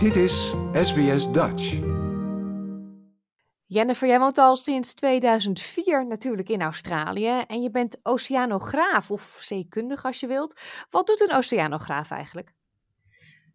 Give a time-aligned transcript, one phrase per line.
[0.00, 1.78] Dit is SBS Dutch.
[3.66, 10.04] Jennifer, jij woont al sinds 2004 natuurlijk in Australië en je bent oceanograaf of zeekundig
[10.04, 10.60] als je wilt.
[10.90, 12.52] Wat doet een oceanograaf eigenlijk?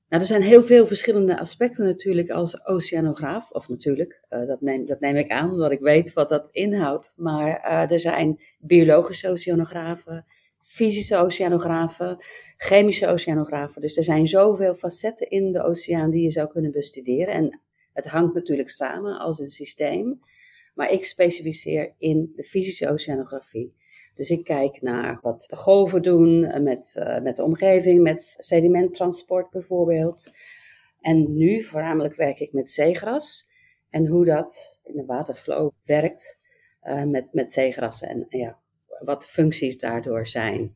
[0.10, 3.52] Nou, er zijn heel veel verschillende aspecten natuurlijk als oceanograaf.
[3.52, 7.14] Of natuurlijk, uh, dat, neem, dat neem ik aan omdat ik weet wat dat inhoudt.
[7.16, 10.26] Maar uh, er zijn biologische oceanografen,
[10.66, 12.18] fysische oceanografen,
[12.58, 13.82] chemische oceanografen.
[13.82, 17.34] Dus er zijn zoveel facetten in de oceaan die je zou kunnen bestuderen.
[17.34, 17.60] En
[17.94, 20.20] het hangt natuurlijk samen als een systeem.
[20.74, 23.76] Maar ik specialiseer in de fysische oceanografie.
[24.14, 29.50] Dus ik kijk naar wat de golven doen met, uh, met de omgeving, met sedimenttransport
[29.50, 30.32] bijvoorbeeld.
[31.02, 33.50] En nu voornamelijk werk ik met zeegras
[33.90, 36.42] en hoe dat in de waterflow werkt
[36.84, 38.60] uh, met, met zeegrassen en ja,
[39.04, 40.76] wat de functies daardoor zijn.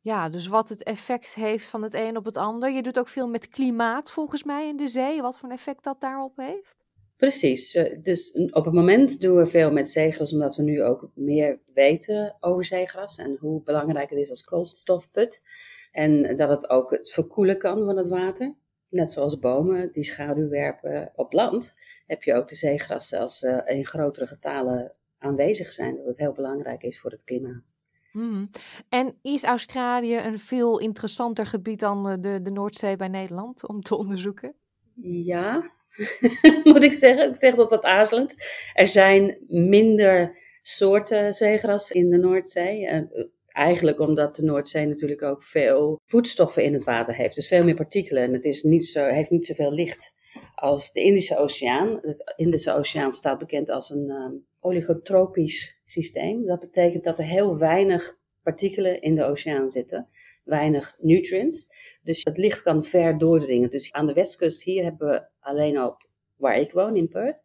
[0.00, 2.70] Ja, dus wat het effect heeft van het een op het ander.
[2.70, 5.22] Je doet ook veel met klimaat volgens mij in de zee.
[5.22, 6.76] Wat voor een effect dat daarop heeft?
[7.16, 7.74] Precies.
[7.74, 11.60] Eh, dus op het moment doen we veel met zeegras, omdat we nu ook meer
[11.74, 15.42] weten over zeegras en hoe belangrijk het is als koolstofput.
[15.90, 18.54] En dat het ook het verkoelen kan van het water.
[18.88, 21.74] Net zoals bomen die schaduw werpen op land,
[22.06, 25.96] heb je ook de zeegrassen als uh, in grotere getalen aanwezig zijn.
[25.96, 27.78] Dat het heel belangrijk is voor het klimaat.
[28.12, 28.50] Mm.
[28.88, 33.82] En is Australië een veel interessanter gebied dan eh, de, de Noordzee bij Nederland om
[33.82, 34.54] te onderzoeken?
[35.00, 35.70] Ja,
[36.64, 37.28] moet ik zeggen.
[37.28, 38.34] Ik zeg dat wat aarzelend.
[38.74, 42.80] Er zijn minder soorten zeegras in de Noordzee.
[42.80, 47.34] Uh, eigenlijk omdat de Noordzee natuurlijk ook veel voedstoffen in het water heeft.
[47.34, 48.22] Dus veel meer partikelen.
[48.22, 50.12] En het is niet zo, heeft niet zoveel licht
[50.54, 51.96] als de Indische Oceaan.
[51.96, 56.46] De Indische Oceaan staat bekend als een um, oligotropisch systeem.
[56.46, 60.08] Dat betekent dat er heel weinig partikelen in de oceaan zitten,
[60.44, 61.66] weinig nutrients.
[62.02, 63.70] Dus het licht kan ver doordringen.
[63.70, 67.42] Dus aan de westkust hier hebben we alleen op waar ik woon in Perth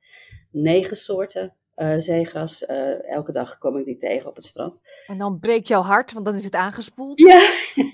[0.51, 2.63] negen soorten uh, zeegras.
[2.63, 4.81] Uh, elke dag kom ik die tegen op het strand.
[5.07, 7.19] En dan breekt jouw hart, want dan is het aangespoeld.
[7.19, 7.39] Ja,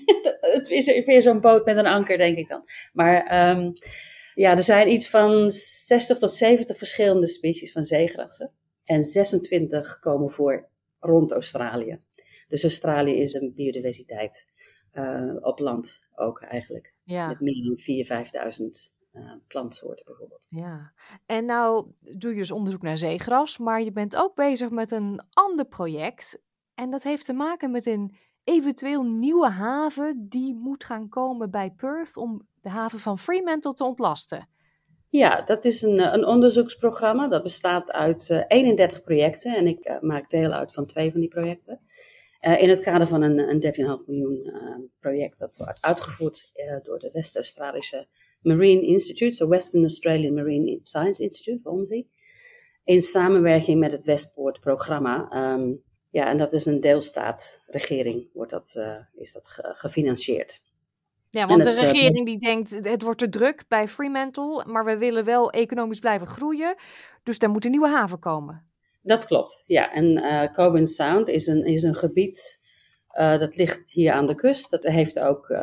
[0.56, 2.64] het is weer zo'n boot met een anker, denk ik dan.
[2.92, 3.72] Maar um,
[4.38, 8.52] ja, er zijn iets van 60 tot 70 verschillende species van zeegrassen.
[8.84, 10.68] En 26 komen voor
[10.98, 12.00] rond Australië.
[12.48, 14.50] Dus Australië is een biodiversiteit
[14.92, 16.94] uh, op land ook eigenlijk.
[17.02, 17.28] Ja.
[17.28, 18.66] Met meer dan 4.000, 5.000
[19.12, 20.46] uh, plantsoorten bijvoorbeeld.
[20.48, 20.92] Ja,
[21.26, 25.20] en nou doe je dus onderzoek naar zeegras, maar je bent ook bezig met een
[25.30, 26.42] ander project.
[26.74, 31.70] En dat heeft te maken met een eventueel nieuwe haven die moet gaan komen bij
[31.70, 34.48] Perth om de haven van Fremantle te ontlasten.
[35.08, 37.28] Ja, dat is een, een onderzoeksprogramma.
[37.28, 41.20] Dat bestaat uit uh, 31 projecten en ik uh, maak deel uit van twee van
[41.20, 41.80] die projecten.
[42.40, 44.52] In het kader van een, een 13,5 miljoen
[45.00, 46.52] project dat wordt uitgevoerd
[46.82, 48.06] door de West-Australische
[48.42, 52.08] Marine Institute, zo Western Australian Marine Science Institute, WOMSI,
[52.84, 55.30] in samenwerking met het Westpoort programma.
[55.54, 58.76] Um, ja, en dat is een deelstaatregering, wordt dat,
[59.14, 60.60] is dat ge gefinancierd.
[61.30, 65.24] Ja, want de regering die denkt, het wordt te druk bij Fremantle, maar we willen
[65.24, 66.76] wel economisch blijven groeien,
[67.22, 68.66] dus daar moet een nieuwe haven komen.
[69.02, 69.92] Dat klopt, ja.
[69.92, 72.60] En uh, Coburn Sound is een, is een gebied
[73.18, 74.70] uh, dat ligt hier aan de kust.
[74.70, 75.58] Dat heeft ook, uh,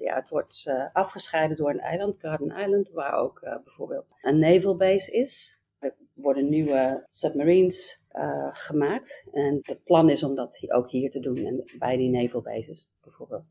[0.00, 5.10] ja, het wordt afgescheiden door een eiland, Garden Island, waar ook bijvoorbeeld een naval base
[5.10, 5.58] is.
[5.78, 8.04] Er worden nieuwe submarines
[8.50, 9.28] gemaakt.
[9.32, 12.92] En het plan is om dat ook hier te doen, en bij die naval bases
[13.02, 13.50] bijvoorbeeld.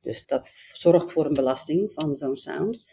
[0.00, 2.86] Dus dat zorgt voor een belasting van zo'n sound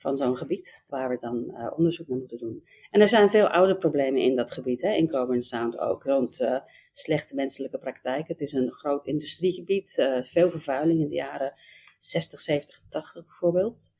[0.00, 2.64] van zo'n gebied, waar we dan uh, onderzoek naar moeten doen.
[2.90, 6.40] En er zijn veel oude problemen in dat gebied, hè, in Coburn Sound ook, rond
[6.40, 6.60] uh,
[6.92, 8.32] slechte menselijke praktijken.
[8.32, 11.54] Het is een groot industriegebied, uh, veel vervuiling in de jaren
[11.98, 13.94] 60, 70, 80 bijvoorbeeld.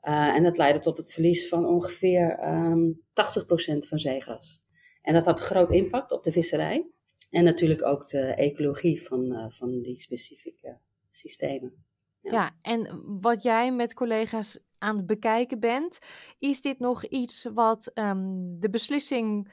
[0.00, 4.62] en dat leidde tot het verlies van ongeveer um, ehm, 80% van zeegras.
[5.02, 6.86] En dat had groot impact op de visserij
[7.30, 10.78] en natuurlijk ook de ecologie van, van die specifieke
[11.10, 11.84] systemen.
[12.32, 12.50] Ja.
[12.62, 15.98] en wat jij met collega's aan het bekijken bent,
[16.38, 19.52] is dit nog iets wat um, de beslissing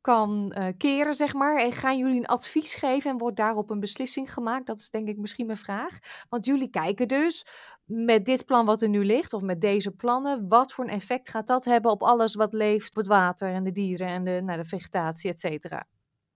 [0.00, 1.56] kan uh, keren, zeg maar?
[1.60, 4.66] En gaan jullie een advies geven en wordt daarop een beslissing gemaakt?
[4.66, 5.98] Dat is denk ik misschien mijn vraag.
[6.28, 7.46] Want jullie kijken dus
[7.84, 11.28] met dit plan wat er nu ligt, of met deze plannen, wat voor een effect
[11.28, 14.40] gaat dat hebben op alles wat leeft, op het water en de dieren en de,
[14.44, 15.86] nou, de vegetatie, et cetera?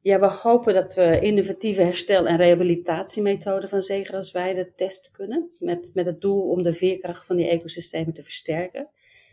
[0.02, 5.50] Ja, we hopen dat we innovatieve herstel- en rehabilitatiemethoden van zeegrasweiden testen kunnen.
[5.58, 8.88] Met, met het doel om de veerkracht van die ecosystemen te versterken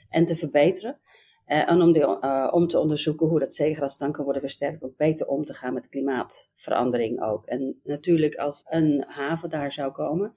[0.10, 1.00] en te verbeteren.
[1.48, 4.84] Uh, en om, die, uh, om te onderzoeken hoe dat zeegras dan kan worden versterkt
[4.84, 7.46] om beter om te gaan met klimaatverandering ook.
[7.46, 10.34] En natuurlijk als een haven daar zou komen,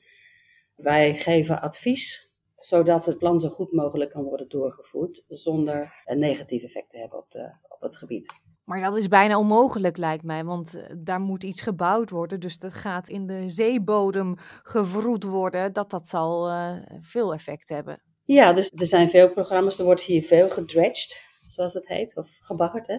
[0.76, 6.62] wij geven advies zodat het plan zo goed mogelijk kan worden doorgevoerd zonder een negatief
[6.62, 8.33] effect te hebben op, de, op het gebied.
[8.70, 12.40] Maar dat is bijna onmogelijk, lijkt mij, want eh, daar moet iets gebouwd worden.
[12.40, 15.72] Dus dat gaat in de zeebodem gevroed worden.
[15.72, 18.02] Dat dat zal uh, veel effect hebben.
[18.25, 19.78] Ja, dus er zijn veel programma's.
[19.78, 22.87] Er wordt hier veel gedredged, zoals het heet, of gebaggerd.
[22.87, 22.99] Hè?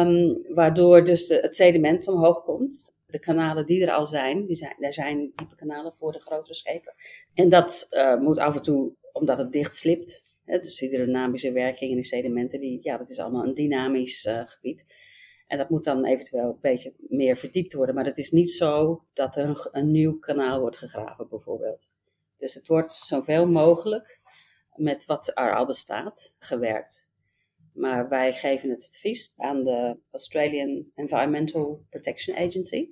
[0.00, 2.92] Um, waardoor dus het sediment omhoog komt.
[3.06, 6.54] De kanalen die er al zijn, die zijn, er zijn diepe kanalen voor de grotere
[6.54, 6.92] schepen.
[7.34, 11.96] En dat uh, moet af en toe, omdat het dicht slipt, dus hydrodynamische werking in
[11.96, 14.84] de sedimenten, die, ja, dat is allemaal een dynamisch uh, gebied.
[15.46, 17.94] En dat moet dan eventueel een beetje meer verdiept worden.
[17.94, 21.90] Maar het is niet zo dat er een, een nieuw kanaal wordt gegraven, bijvoorbeeld.
[22.36, 24.20] Dus het wordt zoveel mogelijk
[24.74, 27.10] met wat er al bestaat gewerkt.
[27.72, 32.88] Maar wij geven het advies aan de Australian Environmental Protection Agency.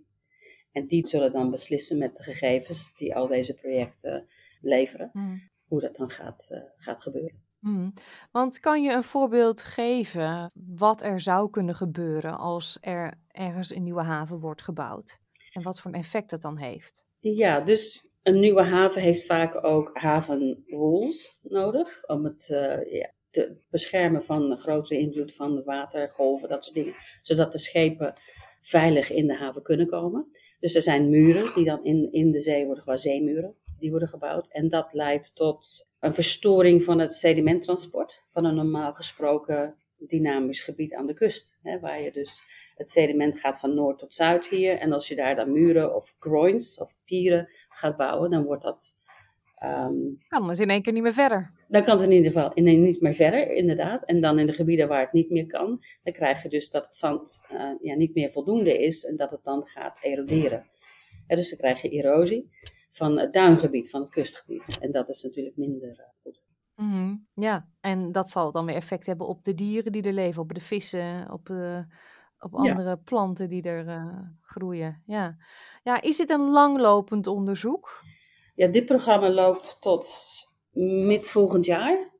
[0.72, 4.26] En die zullen dan beslissen met de gegevens die al deze projecten
[4.60, 5.50] leveren, hmm.
[5.68, 7.49] hoe dat dan gaat, uh, gaat gebeuren.
[7.60, 7.92] Hmm.
[8.30, 13.82] Want kan je een voorbeeld geven wat er zou kunnen gebeuren als er ergens een
[13.82, 15.18] nieuwe haven wordt gebouwd?
[15.52, 17.04] En wat voor een effect dat dan heeft?
[17.18, 22.46] Ja, dus een nieuwe haven heeft vaak ook havenrules nodig om het
[22.90, 26.94] ja, te beschermen van de grotere invloed van de watergolven, dat soort dingen.
[27.22, 28.12] Zodat de schepen
[28.60, 30.30] veilig in de haven kunnen komen.
[30.60, 34.08] Dus er zijn muren die dan in, in de zee worden gebouwd, zeemuren, die worden
[34.08, 34.48] gebouwd.
[34.48, 39.74] En dat leidt tot een verstoring van het sedimenttransport van een normaal gesproken
[40.06, 41.60] dynamisch gebied aan de kust.
[41.62, 42.42] Hè, waar je dus
[42.76, 44.78] het sediment gaat van noord tot zuid hier.
[44.78, 48.98] En als je daar dan muren of groins of pieren gaat bouwen, dan wordt dat.
[49.64, 51.52] Um, kan dus in één keer niet meer verder.
[51.68, 54.04] Dan kan het in ieder geval in, niet meer verder, inderdaad.
[54.04, 56.84] En dan in de gebieden waar het niet meer kan, dan krijg je dus dat
[56.84, 60.66] het zand uh, ja, niet meer voldoende is en dat het dan gaat eroderen.
[61.26, 62.50] Ja, dus dan krijg je erosie
[62.90, 64.78] van het duingebied, van het kustgebied.
[64.80, 66.42] En dat is natuurlijk minder uh, goed.
[66.76, 67.26] Mm -hmm.
[67.34, 70.54] Ja, en dat zal dan weer effect hebben op de dieren die er leven, op
[70.54, 71.78] de vissen, op, uh,
[72.38, 72.96] op andere ja.
[72.96, 75.02] planten die er groeien.
[75.06, 75.36] Ja.
[75.82, 78.02] ja, is dit een langlopend onderzoek?
[78.54, 80.06] Ja, dit programma loopt tot
[81.06, 82.10] mid volgend jaar.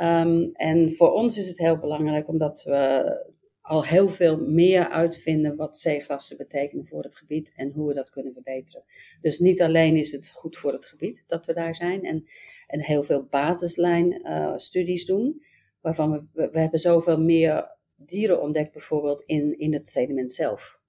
[0.00, 3.31] Um, en voor ons is het heel belangrijk omdat we
[3.62, 8.10] al heel veel meer uitvinden wat zeegrassen betekenen voor het gebied en hoe we dat
[8.10, 8.84] kunnen verbeteren.
[9.20, 12.24] Dus niet alleen is het goed voor het gebied dat we daar zijn en,
[12.66, 15.42] en heel veel basislijn uh, studies doen,
[15.80, 20.80] waarvan we, we hebben zoveel meer dieren ontdekt bijvoorbeeld in, in het sediment zelf.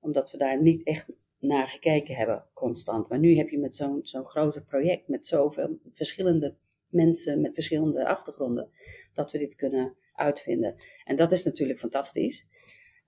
[0.00, 1.06] Omdat we daar niet echt
[1.38, 3.08] naar gekeken hebben, constant.
[3.08, 6.56] Maar nu heb je met zo'n zo'n groot project, met zoveel verschillende
[6.88, 8.70] mensen met verschillende achtergronden,
[9.12, 10.74] dat we dit kunnen uitvinden.
[11.04, 12.46] En dat is natuurlijk fantastisch.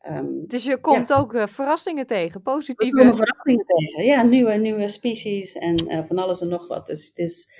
[0.09, 2.93] Um, dus je komt ook uh, verrassingen tegen, positieve...
[2.93, 6.87] We komen verrassingen tegen, ja, nieuwe, nieuwe species en uh, van alles en nog wat.
[6.87, 7.51] Dus het is...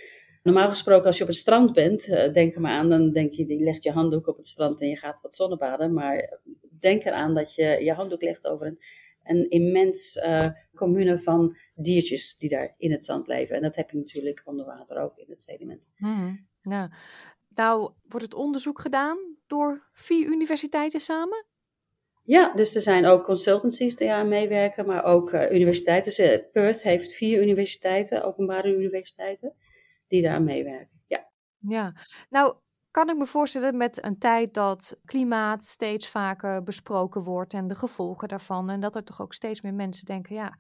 [0.43, 3.33] Normaal gesproken, als je op het strand bent, uh, denk er maar aan, dan denk
[3.33, 5.93] je, je legt je handdoek op het strand en je gaat wat zonnebaden.
[5.93, 6.41] Maar
[6.81, 8.79] denk eraan dat je je handdoek legt over een
[9.29, 10.21] een immens
[10.75, 13.57] commune van diertjes die daar in het zand leven.
[13.57, 15.91] En dat heb je natuurlijk onder water ook in het sediment.
[15.97, 16.93] Hmm, ja.
[17.55, 19.19] Nou, wordt het onderzoek gedaan
[19.49, 21.47] door vier universiteiten samen?
[22.23, 26.05] Ja, dus er zijn ook consultancies die aan meewerken, maar ook uh, universiteiten.
[26.17, 29.55] Dus uh, Perth heeft vier universiteiten, openbare universiteiten,
[30.09, 31.03] die daar aan meewerken.
[31.07, 31.31] Ja.
[31.59, 31.95] Ja,
[32.29, 32.57] nou
[32.91, 37.75] kan ik me voorstellen met een tijd dat klimaat steeds vaker besproken wordt en de
[37.75, 38.71] gevolgen daarvan.
[38.71, 40.59] En dat er toch ook steeds meer mensen denken, ja,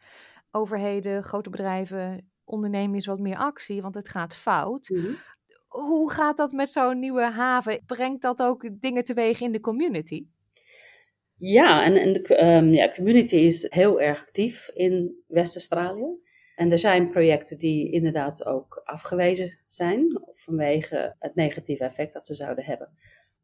[0.50, 4.88] overheden, grote bedrijven, ondernemen is wat meer actie, want het gaat fout.
[4.88, 5.16] Mm -hmm.
[5.78, 7.82] Hoe gaat dat met zo'n nieuwe haven?
[7.86, 10.26] Brengt dat ook dingen teweeg in de community?
[11.36, 16.18] Ja, en, en de um, ja, community is heel erg actief in West-Australië.
[16.56, 22.34] En er zijn projecten die inderdaad ook afgewezen zijn vanwege het negatieve effect dat ze
[22.34, 22.90] zouden hebben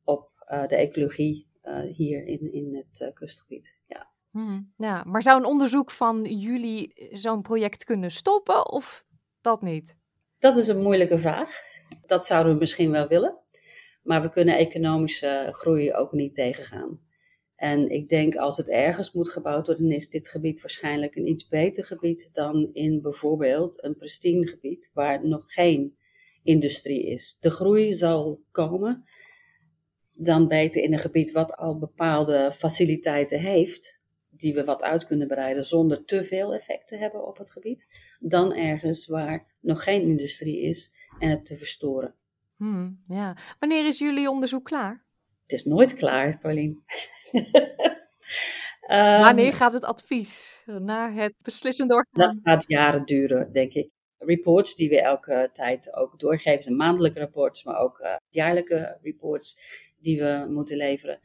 [0.04, 3.78] op uh, de ecologie uh, hier in, in het uh, kustgebied.
[3.86, 4.12] Ja.
[4.30, 9.04] Hmm, ja, maar zou een onderzoek van jullie zo'n project kunnen stoppen of
[9.40, 9.96] dat niet?
[10.38, 11.72] Dat is een moeilijke vraag.
[12.06, 13.38] Dat zouden we misschien wel willen.
[14.02, 17.00] Maar we kunnen economische groei ook niet tegengaan.
[17.56, 21.48] En ik denk als het ergens moet gebouwd worden, is dit gebied waarschijnlijk een iets
[21.48, 25.96] beter gebied dan in bijvoorbeeld een pristine gebied waar nog geen
[26.42, 27.36] industrie is.
[27.40, 29.04] De groei zal komen
[30.12, 35.26] dan beter in een gebied wat al bepaalde faciliteiten heeft, die we wat uit kunnen
[35.26, 37.86] breiden zonder te veel effect te hebben op het gebied,
[38.20, 42.14] dan ergens waar nog geen industrie is en het te verstoren.
[42.56, 43.36] Hmm, ja.
[43.58, 45.04] Wanneer is jullie onderzoek klaar?
[45.42, 46.74] Het is nooit klaar, Pauline.
[48.90, 52.30] um, Wanneer gaat het advies naar het beslissende orgaan?
[52.30, 53.90] Dat gaat jaren duren, denk ik.
[54.18, 56.62] reports die we elke tijd ook doorgeven.
[56.62, 59.58] zijn maandelijke reports, maar ook uh, jaarlijke reports
[60.00, 61.20] die we moeten leveren.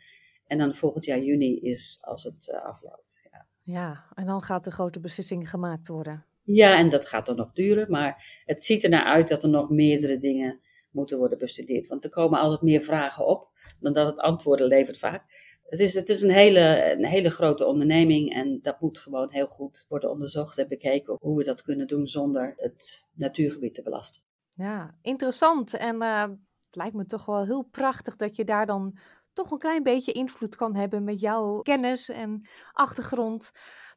[0.48, 3.22] En dan volgend jaar juni is als het uh, afloopt.
[3.32, 3.46] Ja.
[3.64, 6.26] ja, en dan gaat de grote beslissing gemaakt worden.
[6.52, 9.50] Ja, en dat gaat dan nog duren, maar het ziet er naar uit dat er
[9.50, 10.60] nog meerdere dingen
[10.92, 11.88] moeten worden bestudeerd.
[11.88, 15.24] Want er komen altijd meer vragen op dan dat het antwoorden levert vaak.
[15.64, 19.48] Het is, het is een, hele, een hele grote onderneming en dat moet gewoon heel
[19.48, 24.24] goed worden onderzocht en bekeken hoe we dat kunnen doen zonder het natuurgebied te belasten.
[24.54, 25.74] Ja, interessant.
[25.74, 26.22] En uh,
[26.66, 29.00] het lijkt me toch wel heel prachtig dat je daar dan
[29.34, 33.52] toch een klein beetje invloed kan hebben met jouw kennis en achtergrond.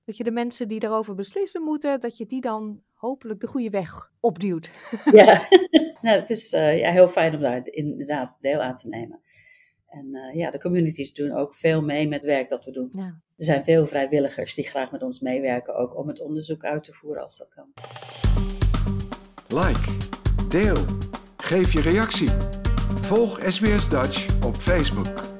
[0.05, 3.71] Dat je de mensen die daarover beslissen moeten, dat je die dan hopelijk de goede
[3.71, 4.71] weg opduwt.
[5.13, 5.49] Ja,
[6.03, 9.21] nou, het is uh, ja, heel fijn om daar inderdaad deel aan te nemen.
[9.87, 12.91] En uh, ja, de communities doen ook veel mee met werk dat we doen.
[12.93, 13.21] Ja.
[13.37, 16.93] Er zijn veel vrijwilligers die graag met ons meewerken, ook om het onderzoek uit te
[16.93, 17.73] voeren als dat kan.
[19.49, 19.97] Like,
[20.49, 20.85] deel,
[21.37, 22.31] geef je reactie.
[23.01, 25.32] Volg SBS Dutch op Facebook.